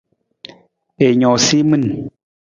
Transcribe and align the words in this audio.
I 1.07 1.09
noosa 1.19 1.51
i 1.59 1.61
min. 1.69 1.83